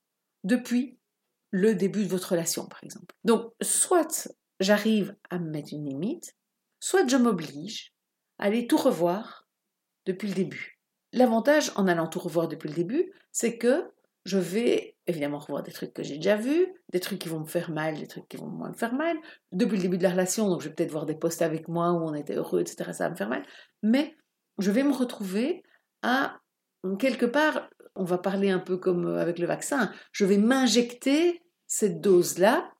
depuis 0.43 0.97
le 1.51 1.75
début 1.75 2.03
de 2.03 2.09
votre 2.09 2.31
relation, 2.31 2.65
par 2.67 2.83
exemple. 2.83 3.15
Donc, 3.23 3.53
soit 3.61 4.29
j'arrive 4.59 5.15
à 5.29 5.39
me 5.39 5.49
mettre 5.49 5.73
une 5.73 5.85
limite, 5.85 6.35
soit 6.79 7.07
je 7.07 7.17
m'oblige 7.17 7.93
à 8.37 8.45
aller 8.45 8.67
tout 8.67 8.77
revoir 8.77 9.47
depuis 10.05 10.29
le 10.29 10.33
début. 10.33 10.79
L'avantage 11.13 11.71
en 11.75 11.87
allant 11.87 12.07
tout 12.07 12.19
revoir 12.19 12.47
depuis 12.47 12.69
le 12.69 12.75
début, 12.75 13.11
c'est 13.31 13.57
que 13.57 13.91
je 14.25 14.37
vais 14.37 14.96
évidemment 15.07 15.39
revoir 15.39 15.63
des 15.63 15.71
trucs 15.71 15.93
que 15.93 16.03
j'ai 16.03 16.15
déjà 16.15 16.35
vus, 16.35 16.67
des 16.91 16.99
trucs 16.99 17.19
qui 17.19 17.29
vont 17.29 17.39
me 17.39 17.45
faire 17.45 17.71
mal, 17.71 17.97
des 17.97 18.07
trucs 18.07 18.27
qui 18.27 18.37
vont 18.37 18.47
moins 18.47 18.69
me 18.69 18.75
faire 18.75 18.93
mal. 18.93 19.17
Depuis 19.51 19.77
le 19.77 19.81
début 19.81 19.97
de 19.97 20.03
la 20.03 20.11
relation, 20.11 20.49
donc 20.49 20.61
je 20.61 20.67
vais 20.67 20.75
peut-être 20.75 20.91
voir 20.91 21.05
des 21.05 21.15
posts 21.15 21.41
avec 21.41 21.67
moi 21.67 21.91
où 21.93 22.03
on 22.03 22.13
était 22.13 22.35
heureux, 22.35 22.61
etc. 22.61 22.91
Ça 22.93 23.05
va 23.05 23.11
me 23.11 23.15
faire 23.15 23.29
mal. 23.29 23.43
Mais 23.81 24.15
je 24.59 24.69
vais 24.69 24.83
me 24.83 24.93
retrouver 24.93 25.63
à, 26.03 26.39
quelque 26.99 27.25
part, 27.25 27.69
on 27.95 28.03
va 28.03 28.17
parler 28.17 28.49
un 28.49 28.59
peu 28.59 28.77
comme 28.77 29.07
euh, 29.07 29.21
avec 29.21 29.39
le 29.39 29.47
vaccin, 29.47 29.91
je 30.11 30.25
vais 30.25 30.37
m'injecter 30.37 31.41
cette 31.65 32.01
dose-là 32.01 32.71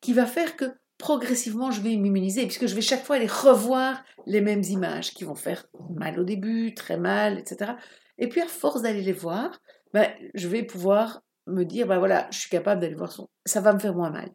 qui 0.00 0.12
va 0.12 0.26
faire 0.26 0.56
que 0.56 0.66
progressivement 0.98 1.70
je 1.70 1.80
vais 1.80 1.96
m'immuniser, 1.96 2.44
puisque 2.44 2.66
je 2.66 2.74
vais 2.74 2.80
chaque 2.80 3.04
fois 3.04 3.16
aller 3.16 3.26
revoir 3.26 4.02
les 4.26 4.40
mêmes 4.40 4.62
images 4.64 5.14
qui 5.14 5.24
vont 5.24 5.34
faire 5.34 5.66
mal 5.94 6.18
au 6.20 6.24
début, 6.24 6.74
très 6.74 6.98
mal, 6.98 7.38
etc. 7.38 7.72
Et 8.18 8.28
puis 8.28 8.40
à 8.40 8.46
force 8.46 8.82
d'aller 8.82 9.02
les 9.02 9.12
voir, 9.12 9.60
ben, 9.94 10.10
je 10.34 10.46
vais 10.46 10.62
pouvoir 10.62 11.22
me 11.50 11.64
dire, 11.64 11.86
ben 11.86 11.98
voilà, 11.98 12.28
je 12.30 12.38
suis 12.38 12.50
capable 12.50 12.80
d'aller 12.80 12.94
voir 12.94 13.12
son... 13.12 13.28
Ça 13.46 13.60
va 13.60 13.72
me 13.72 13.78
faire 13.78 13.94
moins 13.94 14.10
mal. 14.10 14.30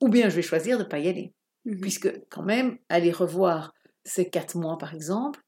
Ou 0.00 0.08
bien 0.08 0.28
je 0.28 0.36
vais 0.36 0.42
choisir 0.42 0.78
de 0.78 0.84
ne 0.84 0.88
pas 0.88 0.98
y 0.98 1.08
aller. 1.08 1.34
Mmh 1.64 1.80
Puisque 1.80 2.12
quand 2.30 2.42
même, 2.42 2.78
aller 2.88 3.12
revoir 3.12 3.74
ces 4.04 4.30
quatre 4.30 4.56
mois, 4.56 4.78
par 4.78 4.94
exemple, 4.94 5.40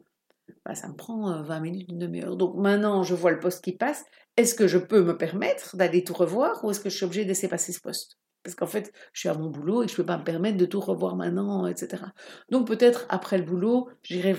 ben, 0.64 0.74
ça 0.74 0.88
me 0.88 0.94
prend 0.94 1.42
20 1.42 1.60
minutes, 1.60 1.90
une 1.90 1.98
demi-heure. 1.98 2.36
Donc 2.36 2.56
maintenant, 2.56 3.02
je 3.02 3.14
vois 3.14 3.30
le 3.30 3.40
poste 3.40 3.64
qui 3.64 3.72
passe. 3.72 4.04
Est-ce 4.36 4.54
que 4.54 4.66
je 4.66 4.78
peux 4.78 5.02
me 5.02 5.16
permettre 5.16 5.76
d'aller 5.76 6.04
tout 6.04 6.14
revoir 6.14 6.64
ou 6.64 6.70
est-ce 6.70 6.80
que 6.80 6.90
je 6.90 6.96
suis 6.96 7.04
obligée 7.04 7.24
de 7.24 7.28
laisser 7.28 7.48
passer 7.48 7.72
ce 7.72 7.80
poste? 7.80 8.18
Parce 8.42 8.56
qu'en 8.56 8.66
fait, 8.66 8.92
je 9.12 9.20
suis 9.20 9.28
à 9.28 9.34
mon 9.34 9.50
boulot 9.50 9.84
et 9.84 9.88
je 9.88 9.92
ne 9.92 9.96
peux 9.98 10.06
pas 10.06 10.18
me 10.18 10.24
permettre 10.24 10.56
de 10.56 10.66
tout 10.66 10.80
revoir 10.80 11.14
maintenant, 11.14 11.66
etc. 11.66 12.02
Donc 12.50 12.66
peut-être 12.66 13.06
après 13.08 13.38
le 13.38 13.44
boulot, 13.44 13.88
j'irai 14.02 14.34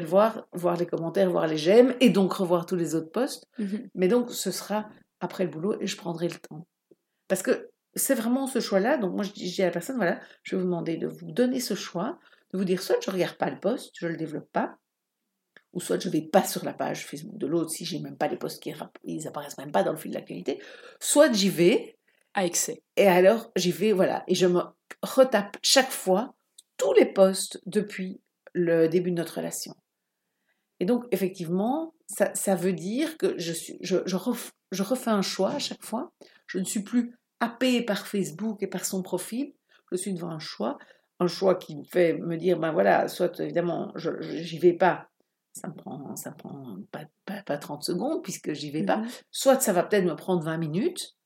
le 0.00 0.06
voir, 0.06 0.46
voir 0.52 0.76
les 0.76 0.86
commentaires, 0.86 1.30
voir 1.30 1.46
les 1.46 1.56
j'aime, 1.56 1.94
et 2.00 2.10
donc 2.10 2.34
revoir 2.34 2.66
tous 2.66 2.76
les 2.76 2.94
autres 2.94 3.10
posts. 3.10 3.46
Mmh 3.58 3.76
Mais 3.94 4.08
donc 4.08 4.30
ce 4.30 4.50
sera 4.50 4.88
après 5.26 5.44
le 5.44 5.50
boulot 5.50 5.76
et 5.80 5.86
je 5.86 5.96
prendrai 5.96 6.28
le 6.28 6.36
temps. 6.36 6.66
Parce 7.28 7.42
que 7.42 7.70
c'est 7.94 8.14
vraiment 8.14 8.46
ce 8.46 8.60
choix-là. 8.60 8.96
Donc 8.96 9.14
moi 9.14 9.24
je 9.24 9.32
dis, 9.32 9.62
à 9.62 9.66
la 9.66 9.72
personne, 9.72 9.96
voilà, 9.96 10.20
je 10.42 10.56
vais 10.56 10.62
vous 10.62 10.68
demander 10.68 10.96
de 10.96 11.06
vous 11.06 11.32
donner 11.32 11.60
ce 11.60 11.74
choix, 11.74 12.18
de 12.52 12.58
vous 12.58 12.64
dire 12.64 12.82
soit 12.82 12.96
je 13.04 13.10
ne 13.10 13.14
regarde 13.14 13.36
pas 13.36 13.50
le 13.50 13.60
post, 13.60 13.92
je 13.98 14.06
ne 14.06 14.12
le 14.12 14.16
développe 14.16 14.50
pas, 14.52 14.76
ou 15.72 15.80
soit 15.80 16.00
je 16.00 16.08
ne 16.08 16.12
vais 16.12 16.22
pas 16.22 16.44
sur 16.44 16.64
la 16.64 16.72
page 16.72 17.06
Facebook 17.06 17.36
de 17.36 17.46
l'autre 17.46 17.70
si 17.70 17.84
j'ai 17.84 18.00
même 18.00 18.16
pas 18.16 18.28
les 18.28 18.36
posts 18.36 18.62
qui 18.62 18.72
ils 19.04 19.28
apparaissent 19.28 19.58
même 19.58 19.72
pas 19.72 19.82
dans 19.82 19.92
le 19.92 19.98
fil 19.98 20.10
de 20.10 20.16
l'actualité, 20.16 20.62
soit 21.00 21.32
j'y 21.32 21.50
vais 21.50 21.98
à 22.34 22.44
excès. 22.44 22.82
Et 22.96 23.06
alors, 23.06 23.50
j'y 23.56 23.72
vais, 23.72 23.92
voilà, 23.92 24.24
et 24.28 24.34
je 24.34 24.46
me 24.46 24.62
retape 25.02 25.56
chaque 25.62 25.90
fois 25.90 26.34
tous 26.76 26.92
les 26.92 27.06
postes 27.06 27.60
depuis 27.66 28.20
le 28.52 28.88
début 28.88 29.10
de 29.10 29.16
notre 29.16 29.36
relation. 29.36 29.74
Et 30.80 30.84
donc, 30.84 31.04
effectivement, 31.10 31.94
ça, 32.06 32.34
ça 32.34 32.54
veut 32.54 32.72
dire 32.72 33.16
que 33.18 33.38
je, 33.38 33.52
suis, 33.52 33.78
je, 33.80 33.96
je, 34.06 34.16
je, 34.72 34.82
refais 34.82 35.10
un 35.10 35.22
choix 35.22 35.52
à 35.52 35.58
chaque 35.58 35.84
fois. 35.84 36.12
Je 36.46 36.58
ne 36.58 36.64
suis 36.64 36.82
plus 36.82 37.14
happée 37.40 37.82
par 37.82 38.06
Facebook 38.06 38.62
et 38.62 38.66
par 38.66 38.84
son 38.84 39.02
profil. 39.02 39.54
Je 39.90 39.96
suis 39.96 40.12
devant 40.12 40.30
un 40.30 40.38
choix. 40.38 40.78
Un 41.18 41.28
choix 41.28 41.54
qui 41.54 41.76
me 41.76 41.84
fait 41.84 42.14
me 42.18 42.36
dire, 42.36 42.58
ben 42.58 42.72
voilà, 42.72 43.08
soit 43.08 43.40
évidemment, 43.40 43.90
je 43.96 44.10
j'y 44.20 44.58
vais 44.58 44.74
pas. 44.74 45.08
Ça 45.54 45.68
me 45.68 45.74
prend, 45.74 46.14
ça 46.16 46.32
prend 46.32 46.76
pas, 46.92 47.04
pas, 47.24 47.42
pas 47.42 47.56
30 47.56 47.82
secondes 47.82 48.22
puisque 48.22 48.52
j'y 48.52 48.70
vais 48.70 48.84
pas. 48.84 48.98
Mm-hmm. 48.98 49.22
Soit 49.30 49.60
ça 49.60 49.72
va 49.72 49.82
peut-être 49.82 50.04
me 50.04 50.14
prendre 50.14 50.44
20 50.44 50.58
minutes. 50.58 51.16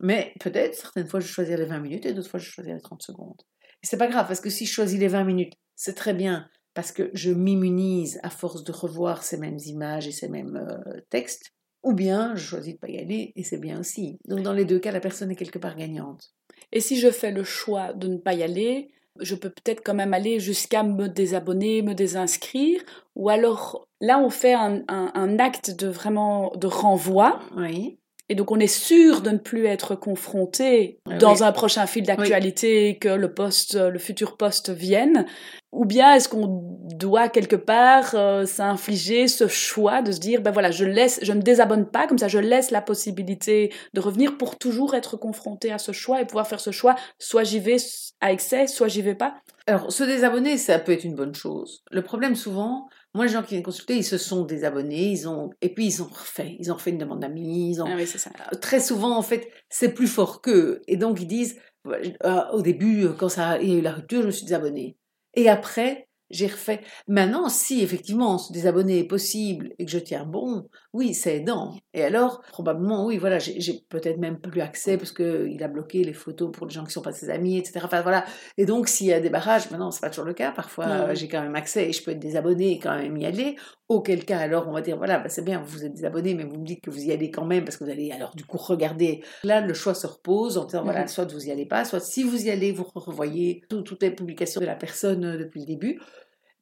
Mais 0.00 0.32
peut-être, 0.40 0.74
certaines 0.74 1.06
fois, 1.06 1.20
je 1.20 1.28
choisis 1.28 1.54
les 1.56 1.66
20 1.66 1.78
minutes 1.78 2.06
et 2.06 2.14
d'autres 2.14 2.30
fois, 2.30 2.40
je 2.40 2.50
choisis 2.50 2.72
les 2.72 2.80
30 2.80 3.02
secondes. 3.02 3.42
Et 3.82 3.86
c'est 3.86 3.98
pas 3.98 4.08
grave, 4.08 4.26
parce 4.26 4.40
que 4.40 4.50
si 4.50 4.66
je 4.66 4.72
choisis 4.72 4.98
les 4.98 5.08
20 5.08 5.24
minutes, 5.24 5.54
c'est 5.76 5.94
très 5.94 6.14
bien, 6.14 6.48
parce 6.74 6.92
que 6.92 7.10
je 7.14 7.30
m'immunise 7.30 8.20
à 8.22 8.30
force 8.30 8.64
de 8.64 8.72
revoir 8.72 9.22
ces 9.22 9.36
mêmes 9.36 9.58
images 9.66 10.06
et 10.06 10.12
ces 10.12 10.28
mêmes 10.28 10.56
euh, 10.56 11.00
textes, 11.10 11.52
ou 11.82 11.92
bien 11.92 12.34
je 12.36 12.44
choisis 12.44 12.74
de 12.74 12.78
pas 12.78 12.88
y 12.88 12.98
aller 12.98 13.32
et 13.36 13.42
c'est 13.42 13.58
bien 13.58 13.80
aussi. 13.80 14.18
Donc 14.26 14.42
dans 14.42 14.52
les 14.52 14.64
deux 14.64 14.78
cas, 14.78 14.92
la 14.92 15.00
personne 15.00 15.30
est 15.30 15.36
quelque 15.36 15.58
part 15.58 15.76
gagnante. 15.76 16.34
Et 16.72 16.80
si 16.80 16.98
je 16.98 17.10
fais 17.10 17.30
le 17.30 17.44
choix 17.44 17.92
de 17.92 18.08
ne 18.08 18.18
pas 18.18 18.34
y 18.34 18.42
aller, 18.42 18.90
je 19.18 19.34
peux 19.34 19.50
peut-être 19.50 19.82
quand 19.84 19.94
même 19.94 20.14
aller 20.14 20.40
jusqu'à 20.40 20.82
me 20.82 21.08
désabonner, 21.08 21.82
me 21.82 21.94
désinscrire, 21.94 22.82
ou 23.16 23.28
alors 23.28 23.88
là 24.00 24.18
on 24.18 24.30
fait 24.30 24.54
un, 24.54 24.84
un 24.88 25.38
acte 25.38 25.70
de 25.70 25.88
vraiment 25.88 26.52
de 26.56 26.66
renvoi. 26.66 27.40
Oui 27.56 27.99
Et 28.30 28.36
donc 28.36 28.52
on 28.52 28.60
est 28.60 28.68
sûr 28.68 29.22
de 29.22 29.30
ne 29.30 29.38
plus 29.38 29.66
être 29.66 29.96
confronté 29.96 31.00
Ah 31.04 31.18
dans 31.18 31.34
oui. 31.34 31.42
un 31.42 31.50
prochain 31.50 31.84
fil 31.86 32.04
d'actualité 32.04 32.96
que 32.96 33.08
le 33.08 33.34
poste, 33.34 33.74
le 33.74 33.98
futur 33.98 34.36
poste 34.36 34.70
vienne. 34.70 35.26
Ou 35.72 35.84
bien 35.84 36.14
est-ce 36.14 36.28
qu'on 36.28 36.62
doit 36.94 37.28
quelque 37.28 37.56
part 37.56 38.14
euh, 38.14 38.46
s'infliger 38.46 39.26
ce 39.26 39.48
choix 39.48 40.00
de 40.00 40.12
se 40.12 40.20
dire 40.20 40.42
ben 40.42 40.52
voilà 40.52 40.70
je 40.70 40.84
laisse, 40.84 41.18
je 41.22 41.32
ne 41.32 41.42
désabonne 41.42 41.86
pas 41.86 42.06
comme 42.06 42.18
ça 42.18 42.28
je 42.28 42.38
laisse 42.38 42.70
la 42.70 42.80
possibilité 42.80 43.72
de 43.94 44.00
revenir 44.00 44.38
pour 44.38 44.58
toujours 44.58 44.94
être 44.94 45.16
confronté 45.16 45.72
à 45.72 45.78
ce 45.78 45.90
choix 45.90 46.20
et 46.20 46.24
pouvoir 46.24 46.46
faire 46.46 46.60
ce 46.60 46.70
choix 46.70 46.94
soit 47.18 47.42
j'y 47.42 47.58
vais 47.58 47.76
à 48.20 48.32
excès 48.32 48.68
soit 48.68 48.88
j'y 48.88 49.02
vais 49.02 49.16
pas? 49.16 49.34
Alors, 49.66 49.92
se 49.92 50.02
désabonner, 50.02 50.58
ça 50.58 50.80
peut 50.80 50.90
être 50.90 51.04
une 51.04 51.14
bonne 51.14 51.34
chose. 51.34 51.84
Le 51.92 52.02
problème, 52.02 52.34
souvent, 52.34 52.88
moi, 53.14 53.26
les 53.26 53.32
gens 53.32 53.42
qui 53.42 53.50
viennent 53.50 53.62
consulter, 53.62 53.96
ils 53.96 54.04
se 54.04 54.18
sont 54.18 54.44
désabonnés, 54.44 55.10
ils 55.10 55.28
ont, 55.28 55.50
et 55.60 55.74
puis 55.74 55.86
ils 55.86 56.02
ont 56.02 56.06
refait, 56.06 56.56
ils 56.60 56.70
ont 56.70 56.76
refait 56.76 56.90
une 56.90 56.98
demande 56.98 57.20
d'amis, 57.20 57.80
ont, 57.80 57.86
Ah 57.88 57.96
oui 57.96 58.06
ça. 58.06 58.30
très 58.60 58.80
souvent, 58.80 59.16
en 59.16 59.22
fait, 59.22 59.48
c'est 59.68 59.92
plus 59.92 60.06
fort 60.06 60.40
qu'eux. 60.40 60.82
Et 60.86 60.96
donc, 60.96 61.20
ils 61.20 61.26
disent, 61.26 61.58
euh, 61.86 62.42
au 62.52 62.62
début, 62.62 63.04
euh, 63.06 63.12
quand 63.12 63.28
ça, 63.28 63.60
il 63.60 63.68
y 63.68 63.74
a 63.74 63.78
eu 63.78 63.80
la 63.80 63.92
rupture, 63.92 64.22
je 64.22 64.26
me 64.26 64.30
suis 64.30 64.44
désabonné. 64.44 64.96
Et 65.34 65.48
après, 65.48 66.08
j'ai 66.30 66.46
refait. 66.46 66.80
Maintenant, 67.08 67.48
si 67.48 67.82
effectivement 67.82 68.38
se 68.38 68.52
désabonner 68.52 69.00
est 69.00 69.04
possible 69.04 69.72
et 69.78 69.84
que 69.84 69.90
je 69.90 69.98
tiens 69.98 70.24
bon, 70.24 70.68
oui, 70.92 71.14
c'est 71.14 71.36
aidant. 71.36 71.74
Et 71.94 72.04
alors, 72.04 72.40
probablement, 72.42 73.04
oui, 73.06 73.18
voilà, 73.18 73.38
j'ai 73.38 73.84
peut-être 73.88 74.18
même 74.18 74.40
plus 74.40 74.60
accès 74.60 74.96
parce 74.96 75.12
qu'il 75.12 75.62
a 75.62 75.68
bloqué 75.68 76.04
les 76.04 76.12
photos 76.12 76.50
pour 76.52 76.66
les 76.66 76.72
gens 76.72 76.84
qui 76.84 76.92
sont 76.92 77.02
pas 77.02 77.12
ses 77.12 77.30
amis, 77.30 77.58
etc. 77.58 77.80
Enfin 77.84 78.02
voilà. 78.02 78.24
Et 78.56 78.66
donc, 78.66 78.88
s'il 78.88 79.06
y 79.06 79.12
a 79.12 79.20
des 79.20 79.30
barrages, 79.30 79.70
maintenant, 79.70 79.90
c'est 79.90 80.00
pas 80.00 80.10
toujours 80.10 80.24
le 80.24 80.34
cas. 80.34 80.52
Parfois, 80.52 81.14
j'ai 81.14 81.28
quand 81.28 81.42
même 81.42 81.56
accès 81.56 81.88
et 81.88 81.92
je 81.92 82.02
peux 82.02 82.12
être 82.12 82.18
désabonné 82.18 82.72
et 82.72 82.78
quand 82.78 82.96
même 82.96 83.16
y 83.16 83.26
aller. 83.26 83.56
Auquel 83.90 84.24
cas, 84.24 84.38
alors, 84.38 84.68
on 84.68 84.72
va 84.72 84.82
dire, 84.82 84.96
voilà, 84.96 85.18
bah, 85.18 85.28
c'est 85.28 85.44
bien, 85.44 85.60
vous 85.66 85.84
êtes 85.84 85.92
désabonné, 85.92 86.34
mais 86.34 86.44
vous 86.44 86.58
me 86.60 86.64
dites 86.64 86.80
que 86.80 86.90
vous 86.90 87.02
y 87.06 87.10
allez 87.10 87.32
quand 87.32 87.44
même 87.44 87.64
parce 87.64 87.76
que 87.76 87.82
vous 87.82 87.90
allez 87.90 88.12
alors 88.12 88.36
du 88.36 88.44
coup 88.44 88.56
regarder. 88.56 89.20
Là, 89.42 89.60
le 89.60 89.74
choix 89.74 89.94
se 89.94 90.06
repose 90.06 90.58
en 90.58 90.64
disant, 90.64 90.84
voilà, 90.84 91.08
soit 91.08 91.24
vous 91.24 91.48
y 91.48 91.50
allez 91.50 91.66
pas, 91.66 91.84
soit 91.84 91.98
si 91.98 92.22
vous 92.22 92.46
y 92.46 92.50
allez, 92.50 92.70
vous 92.70 92.86
revoyez 92.94 93.62
tout- 93.68 93.82
toutes 93.82 94.02
les 94.04 94.12
publications 94.12 94.60
de 94.60 94.66
la 94.66 94.76
personne 94.76 95.24
euh, 95.24 95.36
depuis 95.38 95.58
le 95.60 95.66
début. 95.66 96.00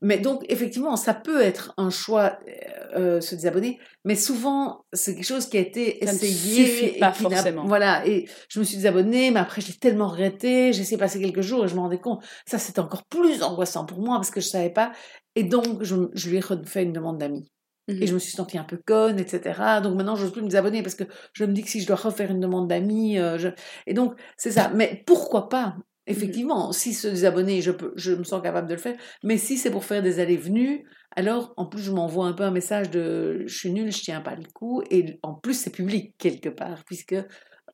Mais 0.01 0.19
donc, 0.19 0.45
effectivement, 0.49 0.97
ça 0.97 1.13
peut 1.13 1.41
être 1.41 1.75
un 1.77 1.91
choix, 1.91 2.39
euh, 2.47 3.17
euh, 3.17 3.21
se 3.21 3.35
désabonner, 3.35 3.79
mais 4.05 4.15
souvent, 4.15 4.85
c'est 4.93 5.15
quelque 5.15 5.25
chose 5.27 5.47
qui 5.47 5.57
a 5.57 5.61
été 5.61 5.99
Ça 6.05 6.13
ne 6.13 6.17
essayé. 6.17 6.67
suffit 6.67 6.99
pas 6.99 7.13
forcément. 7.13 7.67
Voilà, 7.67 8.07
et 8.07 8.27
je 8.49 8.61
me 8.61 8.65
suis 8.65 8.77
désabonnée, 8.77 9.31
mais 9.31 9.41
après, 9.41 9.61
j'ai 9.61 9.75
tellement 9.75 10.09
regretté, 10.09 10.73
j'ai 10.73 10.83
essayé 10.83 10.97
de 10.97 11.03
passer 11.03 11.21
quelques 11.21 11.41
jours 11.41 11.65
et 11.65 11.69
je 11.69 11.75
me 11.75 11.81
rendais 11.81 11.99
compte, 11.99 12.25
ça, 12.47 12.59
c'était 12.59 12.81
encore 12.81 13.05
plus 13.07 13.43
angoissant 13.43 13.85
pour 13.87 13.99
moi 14.01 14.17
parce 14.17 14.31
que 14.31 14.41
je 14.41 14.49
savais 14.49 14.71
pas. 14.71 14.93
Et 15.35 15.43
donc, 15.43 15.83
je, 15.83 15.97
je 16.15 16.31
lui 16.31 16.37
ai 16.37 16.41
refait 16.41 16.85
une 16.85 16.93
demande 16.93 17.19
d'amis. 17.19 17.51
Et 17.89 18.07
je 18.07 18.13
me 18.13 18.19
suis 18.19 18.33
sentie 18.33 18.59
un 18.59 18.65
peu 18.65 18.79
conne, 18.85 19.19
etc. 19.19 19.81
Donc 19.83 19.97
maintenant, 19.97 20.15
je 20.15 20.25
n'ose 20.25 20.33
plus 20.33 20.43
me 20.43 20.49
désabonner 20.49 20.83
parce 20.83 20.95
que 20.95 21.05
je 21.33 21.47
me 21.47 21.55
dis 21.55 21.63
que 21.63 21.71
si 21.71 21.81
je 21.81 21.87
dois 21.87 21.97
refaire 21.97 22.31
une 22.31 22.39
demande 22.41 22.69
d'amis, 22.69 23.19
euh, 23.19 23.39
je... 23.39 23.49
et 23.87 23.95
donc 23.95 24.13
c'est 24.37 24.51
ça. 24.51 24.71
Mais 24.75 25.03
pourquoi 25.07 25.49
pas 25.49 25.75
Effectivement, 26.09 26.73
si 26.73 26.95
se 26.95 27.09
désabonner, 27.09 27.61
je, 27.63 27.71
peux, 27.71 27.93
je 27.97 28.13
me 28.13 28.25
sens 28.25 28.43
capable 28.43 28.67
de 28.69 28.75
le 28.75 28.81
faire. 28.81 28.97
Mais 29.23 29.37
si 29.39 29.57
c'est 29.59 29.71
pour 29.71 29.85
faire 29.85 30.03
des 30.03 30.19
allées-venues, 30.21 30.85
alors 31.17 31.53
en 31.57 31.67
plus 31.67 31.83
je 31.83 31.93
m'envoie 31.93 32.27
un 32.27 32.33
peu 32.33 32.43
un 32.45 32.51
message 32.51 32.91
de 32.91 33.45
je 33.47 33.57
suis 33.57 33.71
nulle, 33.73 33.93
je 33.93 34.01
tiens 34.03 34.21
pas 34.21 34.35
le 34.35 34.45
coup. 34.55 34.83
Et 34.91 35.19
en 35.23 35.35
plus 35.35 35.55
c'est 35.55 35.71
public 35.71 36.15
quelque 36.19 36.49
part, 36.49 36.85
puisque 36.85 37.15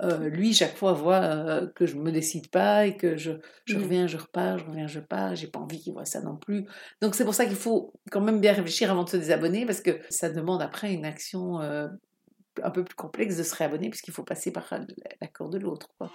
euh, 0.03 0.29
lui 0.29 0.53
chaque 0.53 0.77
fois 0.77 0.93
voit 0.93 1.23
euh, 1.23 1.69
que 1.77 1.87
je 1.87 1.95
me 1.97 2.11
décide 2.11 2.49
pas 2.51 2.87
et 2.87 2.97
que 2.97 3.17
je, 3.17 3.31
je 3.65 3.77
Mhm. 3.77 3.83
reviens, 3.85 4.07
je 4.09 4.17
repars, 4.17 4.59
je 4.59 4.65
reviens, 4.65 4.87
je 4.89 4.99
pars. 5.01 5.37
J'ai 5.37 5.47
pas 5.47 5.61
envie 5.61 5.79
qu'il 5.81 5.93
voit 5.93 6.05
ça 6.05 6.21
non 6.21 6.37
plus. 6.37 6.65
Donc 7.01 7.15
c'est 7.15 7.25
pour 7.25 7.35
ça 7.35 7.47
qu'il 7.47 7.55
faut 7.57 7.93
quand 8.11 8.21
même 8.21 8.41
bien 8.41 8.53
réfléchir 8.53 8.91
avant 8.91 9.05
de 9.05 9.09
se 9.11 9.17
désabonner 9.17 9.67
parce 9.67 9.81
que 9.81 9.93
ça 10.11 10.29
demande 10.31 10.63
après 10.63 10.93
une 10.93 11.05
action 11.05 11.61
euh, 11.61 11.87
un 12.63 12.71
peu 12.71 12.83
plus 12.85 12.97
complexe 12.97 13.37
de 13.37 13.43
se 13.45 13.55
réabonner 13.55 13.89
puisqu'il 13.91 14.13
faut 14.13 14.25
passer 14.25 14.51
par 14.53 14.69
l'accord 15.21 15.49
de 15.51 15.59
l'autre. 15.59 15.89
quoi. 15.99 16.11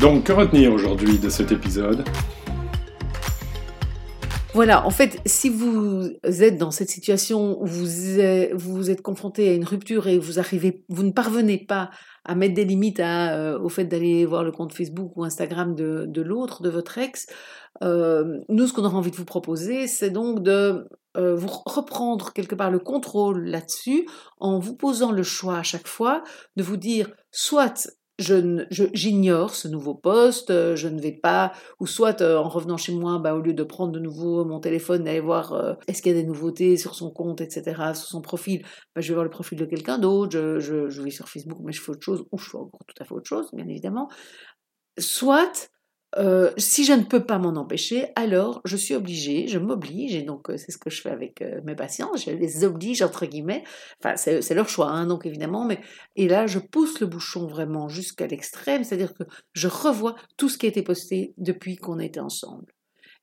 Donc, 0.00 0.24
que 0.24 0.32
retenir 0.32 0.72
aujourd'hui 0.72 1.18
de 1.18 1.28
cet 1.28 1.52
épisode 1.52 2.04
Voilà, 4.54 4.86
en 4.86 4.90
fait, 4.90 5.20
si 5.26 5.50
vous 5.50 6.08
êtes 6.22 6.56
dans 6.56 6.70
cette 6.70 6.88
situation 6.88 7.60
où 7.60 7.66
vous 7.66 8.18
êtes, 8.18 8.54
vous 8.54 8.90
êtes 8.90 9.02
confronté 9.02 9.50
à 9.50 9.52
une 9.52 9.64
rupture 9.64 10.08
et 10.08 10.18
vous 10.18 10.38
arrivez, 10.38 10.86
vous 10.88 11.02
ne 11.02 11.10
parvenez 11.10 11.58
pas 11.58 11.90
à 12.24 12.34
mettre 12.34 12.54
des 12.54 12.64
limites 12.64 12.98
à, 12.98 13.34
euh, 13.36 13.58
au 13.58 13.68
fait 13.68 13.84
d'aller 13.84 14.24
voir 14.24 14.42
le 14.42 14.52
compte 14.52 14.72
Facebook 14.72 15.12
ou 15.16 15.24
Instagram 15.24 15.74
de, 15.74 16.06
de 16.08 16.22
l'autre, 16.22 16.62
de 16.62 16.70
votre 16.70 16.96
ex, 16.96 17.26
euh, 17.82 18.38
nous, 18.48 18.66
ce 18.66 18.72
qu'on 18.72 18.84
aura 18.84 18.96
envie 18.96 19.10
de 19.10 19.16
vous 19.16 19.26
proposer, 19.26 19.86
c'est 19.86 20.10
donc 20.10 20.42
de 20.42 20.88
euh, 21.18 21.34
vous 21.34 21.48
reprendre 21.66 22.32
quelque 22.32 22.54
part 22.54 22.70
le 22.70 22.78
contrôle 22.78 23.44
là-dessus 23.44 24.06
en 24.38 24.58
vous 24.58 24.76
posant 24.76 25.12
le 25.12 25.22
choix 25.22 25.58
à 25.58 25.62
chaque 25.62 25.88
fois 25.88 26.22
de 26.56 26.62
vous 26.62 26.76
dire 26.76 27.10
soit 27.32 27.90
je 28.20 28.84
j'ignore 28.92 29.54
ce 29.54 29.68
nouveau 29.68 29.94
poste, 29.94 30.50
euh, 30.50 30.76
je 30.76 30.88
ne 30.88 31.00
vais 31.00 31.12
pas, 31.12 31.52
ou 31.78 31.86
soit 31.86 32.20
euh, 32.20 32.36
en 32.36 32.48
revenant 32.48 32.76
chez 32.76 32.92
moi, 32.92 33.18
bah, 33.18 33.34
au 33.34 33.40
lieu 33.40 33.54
de 33.54 33.62
prendre 33.62 33.92
de 33.92 33.98
nouveau 33.98 34.44
mon 34.44 34.60
téléphone, 34.60 35.04
d'aller 35.04 35.20
voir 35.20 35.52
euh, 35.52 35.74
est-ce 35.88 36.02
qu'il 36.02 36.14
y 36.14 36.18
a 36.18 36.20
des 36.20 36.26
nouveautés 36.26 36.76
sur 36.76 36.94
son 36.94 37.10
compte, 37.10 37.40
etc., 37.40 37.62
sur 37.94 38.08
son 38.08 38.20
profil, 38.20 38.62
bah, 38.94 39.00
je 39.00 39.08
vais 39.08 39.14
voir 39.14 39.24
le 39.24 39.30
profil 39.30 39.58
de 39.58 39.64
quelqu'un 39.64 39.98
d'autre, 39.98 40.32
je, 40.32 40.60
je, 40.60 40.88
je 40.88 41.02
vais 41.02 41.10
sur 41.10 41.28
Facebook, 41.28 41.58
mais 41.64 41.72
je 41.72 41.80
fais 41.80 41.90
autre 41.90 42.04
chose, 42.04 42.24
ou 42.30 42.38
je 42.38 42.50
fais 42.50 42.58
encore 42.58 42.80
tout 42.86 43.02
à 43.02 43.04
fait 43.04 43.14
autre 43.14 43.28
chose, 43.28 43.48
bien 43.52 43.66
évidemment. 43.66 44.08
Soit, 44.98 45.70
euh, 46.16 46.50
si 46.56 46.84
je 46.84 46.92
ne 46.92 47.04
peux 47.04 47.24
pas 47.24 47.38
m'en 47.38 47.60
empêcher, 47.60 48.08
alors 48.16 48.60
je 48.64 48.76
suis 48.76 48.94
obligée, 48.94 49.46
je 49.46 49.58
m'oblige, 49.58 50.14
et 50.16 50.22
donc 50.22 50.50
euh, 50.50 50.56
c'est 50.56 50.72
ce 50.72 50.78
que 50.78 50.90
je 50.90 51.00
fais 51.00 51.10
avec 51.10 51.40
euh, 51.40 51.60
mes 51.64 51.76
patients, 51.76 52.10
je 52.16 52.32
les 52.32 52.64
oblige, 52.64 53.02
entre 53.02 53.26
guillemets, 53.26 53.62
enfin 54.02 54.16
c'est 54.16 54.54
leur 54.54 54.68
choix, 54.68 54.90
hein, 54.90 55.06
donc 55.06 55.24
évidemment, 55.24 55.64
mais 55.64 55.80
et 56.16 56.26
là 56.26 56.48
je 56.48 56.58
pousse 56.58 56.98
le 57.00 57.06
bouchon 57.06 57.46
vraiment 57.46 57.88
jusqu'à 57.88 58.26
l'extrême, 58.26 58.82
c'est-à-dire 58.82 59.14
que 59.14 59.22
je 59.52 59.68
revois 59.68 60.16
tout 60.36 60.48
ce 60.48 60.58
qui 60.58 60.66
a 60.66 60.68
été 60.68 60.82
posté 60.82 61.32
depuis 61.38 61.76
qu'on 61.76 62.00
était 62.00 62.20
ensemble. 62.20 62.74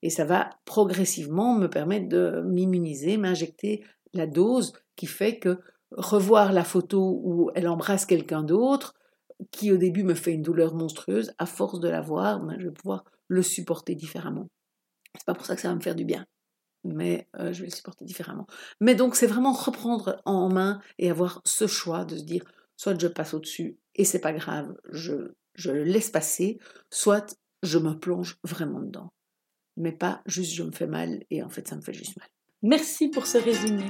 Et 0.02 0.10
ça 0.10 0.24
va 0.24 0.52
progressivement 0.64 1.56
me 1.56 1.68
permettre 1.68 2.08
de 2.08 2.42
m'immuniser, 2.46 3.18
m'injecter 3.18 3.84
la 4.14 4.28
dose 4.28 4.74
qui 4.96 5.08
fait 5.08 5.40
que 5.40 5.60
revoir 5.92 6.54
la 6.54 6.64
photo 6.64 7.20
où 7.24 7.52
elle 7.56 7.68
embrasse 7.68 8.06
quelqu'un 8.06 8.44
d'autre, 8.44 8.94
qui 9.52 9.72
au 9.72 9.78
début 9.78 10.04
me 10.04 10.16
fait 10.16 10.34
une 10.34 10.42
douleur 10.42 10.74
monstrueuse, 10.74 11.32
à 11.38 11.46
force 11.46 11.80
de 11.80 11.88
la 11.88 12.02
voir, 12.02 12.40
ben, 12.40 12.58
je 12.60 12.68
vais 12.68 12.74
pouvoir 12.74 13.04
le 13.28 13.42
supporter 13.42 13.96
différemment. 13.96 14.48
C'est 15.16 15.26
pas 15.26 15.34
pour 15.34 15.46
ça 15.46 15.56
que 15.56 15.62
ça 15.62 15.70
va 15.70 15.76
me 15.76 15.82
faire 15.82 15.96
du 15.96 16.06
bien, 16.06 16.26
mais 16.84 17.28
euh, 17.40 17.54
je 17.54 17.62
vais 17.62 17.68
le 17.68 17.76
supporter 17.76 18.06
différemment. 18.06 18.48
Mais 18.82 18.96
donc 18.96 19.16
c'est 19.16 19.28
vraiment 19.28 19.54
reprendre 19.54 20.22
en 20.26 20.50
main 20.50 20.82
et 20.98 21.10
avoir 21.10 21.42
ce 21.46 21.68
choix 21.68 22.06
de 22.06 22.18
se 22.18 22.24
dire 22.24 22.44
soit 22.76 23.00
je 23.00 23.08
passe 23.08 23.34
au-dessus 23.34 23.78
et 23.96 24.06
c'est 24.06 24.20
pas 24.20 24.34
grave, 24.34 24.76
je, 24.92 25.32
je 25.56 25.72
le 25.72 25.84
laisse 25.84 26.10
passer, 26.10 26.60
soit 26.92 27.36
je 27.64 27.80
me 27.80 27.94
plonge 27.94 28.38
vraiment 28.44 28.80
dedans. 28.80 29.12
Mais 29.76 29.92
pas 29.92 30.22
juste 30.26 30.54
je 30.54 30.64
me 30.64 30.72
fais 30.72 30.88
mal 30.88 31.24
et 31.30 31.44
en 31.44 31.50
fait 31.50 31.68
ça 31.68 31.76
me 31.76 31.82
fait 31.82 31.94
juste 31.94 32.18
mal. 32.18 32.28
Merci 32.64 33.10
pour 33.10 33.28
ce 33.28 33.38
résumé. 33.38 33.86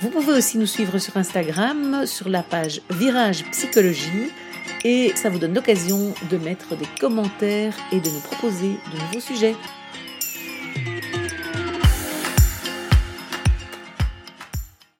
Vous 0.00 0.10
pouvez 0.10 0.32
aussi 0.34 0.58
nous 0.58 0.66
suivre 0.66 0.98
sur 0.98 1.16
Instagram, 1.16 2.06
sur 2.06 2.28
la 2.28 2.44
page 2.44 2.80
Virage 2.88 3.44
Psychologie, 3.50 4.30
et 4.84 5.10
ça 5.16 5.28
vous 5.28 5.40
donne 5.40 5.54
l'occasion 5.54 6.14
de 6.30 6.36
mettre 6.36 6.76
des 6.76 6.86
commentaires 7.00 7.74
et 7.90 7.98
de 7.98 8.08
nous 8.08 8.20
proposer 8.20 8.76
de 8.92 9.00
nouveaux 9.00 9.20
sujets. 9.20 9.56